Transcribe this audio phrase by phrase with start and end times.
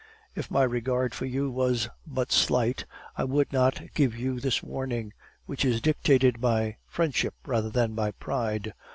[0.33, 5.13] If my regard for you was but slight, I would not give you this warning,
[5.45, 8.73] which is dictated by friendship rather than by pride.